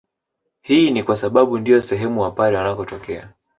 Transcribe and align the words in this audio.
Hii 0.61 0.91
ni 0.91 1.03
kwasababu 1.03 1.57
ndiyo 1.57 1.81
sehem 1.81 2.17
wapare 2.17 2.57
wanakotokea 2.57 3.33